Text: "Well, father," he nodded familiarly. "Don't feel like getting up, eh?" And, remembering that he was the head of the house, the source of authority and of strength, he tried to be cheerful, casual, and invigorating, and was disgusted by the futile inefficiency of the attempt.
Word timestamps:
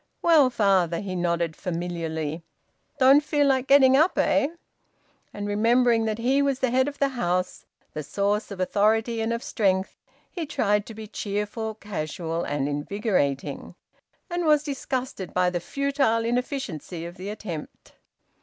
"Well, 0.23 0.49
father," 0.49 0.99
he 0.99 1.15
nodded 1.15 1.55
familiarly. 1.55 2.41
"Don't 2.97 3.23
feel 3.23 3.45
like 3.45 3.67
getting 3.67 3.95
up, 3.95 4.17
eh?" 4.17 4.47
And, 5.31 5.47
remembering 5.47 6.05
that 6.05 6.17
he 6.17 6.41
was 6.41 6.57
the 6.57 6.71
head 6.71 6.87
of 6.87 6.97
the 6.97 7.09
house, 7.09 7.67
the 7.93 8.01
source 8.01 8.49
of 8.49 8.59
authority 8.59 9.21
and 9.21 9.31
of 9.31 9.43
strength, 9.43 9.95
he 10.31 10.47
tried 10.47 10.87
to 10.87 10.95
be 10.95 11.05
cheerful, 11.05 11.75
casual, 11.75 12.43
and 12.43 12.67
invigorating, 12.67 13.75
and 14.27 14.43
was 14.47 14.63
disgusted 14.63 15.35
by 15.35 15.51
the 15.51 15.59
futile 15.59 16.25
inefficiency 16.25 17.05
of 17.05 17.15
the 17.17 17.29
attempt. 17.29 17.93